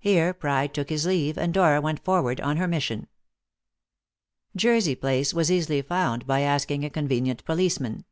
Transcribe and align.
Here 0.00 0.34
Pride 0.34 0.74
took 0.74 0.88
his 0.90 1.06
leave, 1.06 1.38
and 1.38 1.54
Dora 1.54 1.80
went 1.80 2.04
forward 2.04 2.40
on 2.40 2.56
her 2.56 2.66
mission. 2.66 3.06
Jersey 4.56 4.96
Place 4.96 5.32
was 5.32 5.48
easily 5.48 5.80
found 5.80 6.26
by 6.26 6.40
asking 6.40 6.84
a 6.84 6.90
convenient 6.90 7.44
policeman. 7.44 8.04